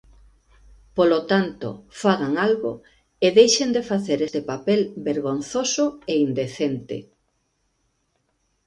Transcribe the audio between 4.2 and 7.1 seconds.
este papel vergonzoso e indecente.